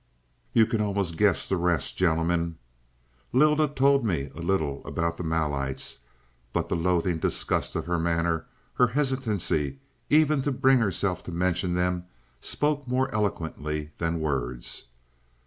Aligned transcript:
"You 0.51 0.65
can 0.65 0.81
almost 0.81 1.15
guess 1.15 1.47
the 1.47 1.57
rest, 1.57 1.95
gentlemen. 1.95 2.57
Lylda 3.33 3.67
told 3.67 4.03
me 4.03 4.29
little 4.33 4.83
about 4.83 5.17
the 5.17 5.23
Malites, 5.23 5.99
but 6.53 6.69
the 6.69 6.75
loathing 6.75 7.19
disgust 7.19 7.75
of 7.75 7.85
her 7.85 7.99
manner, 7.99 8.47
her 8.73 8.87
hesitancy, 8.87 9.77
even 10.09 10.41
to 10.41 10.51
bring 10.51 10.79
herself 10.79 11.21
to 11.25 11.31
mention 11.31 11.75
them, 11.75 12.05
spoke 12.41 12.87
more 12.87 13.13
eloquently 13.13 13.91
than 13.99 14.19
words. 14.19 14.85